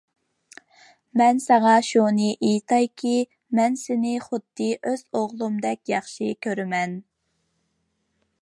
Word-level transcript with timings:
مەن 1.21 1.41
ساڭا 1.47 1.73
شۇنى 1.89 2.29
ئېيتايكى، 2.47 3.13
مەن 3.59 3.77
سېنى 3.83 4.15
خۇددى 4.25 4.71
ئۆز 4.81 5.07
ئوغلۇمدەك 5.19 5.95
ياخشى 5.95 6.35
كۆرىمەن. 6.47 7.01